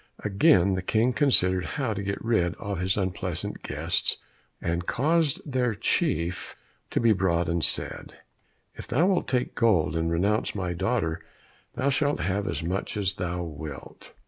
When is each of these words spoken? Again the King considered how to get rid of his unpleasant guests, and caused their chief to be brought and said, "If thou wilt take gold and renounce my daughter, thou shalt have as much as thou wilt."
Again 0.23 0.73
the 0.73 0.81
King 0.81 1.13
considered 1.13 1.63
how 1.77 1.93
to 1.93 2.01
get 2.01 2.25
rid 2.25 2.55
of 2.55 2.79
his 2.79 2.97
unpleasant 2.97 3.61
guests, 3.61 4.17
and 4.59 4.87
caused 4.87 5.39
their 5.45 5.75
chief 5.75 6.55
to 6.89 6.99
be 6.99 7.13
brought 7.13 7.47
and 7.47 7.63
said, 7.63 8.15
"If 8.73 8.87
thou 8.87 9.05
wilt 9.05 9.27
take 9.27 9.53
gold 9.53 9.95
and 9.95 10.11
renounce 10.11 10.55
my 10.55 10.73
daughter, 10.73 11.23
thou 11.75 11.91
shalt 11.91 12.21
have 12.21 12.47
as 12.47 12.63
much 12.63 12.97
as 12.97 13.13
thou 13.13 13.43
wilt." 13.43 14.13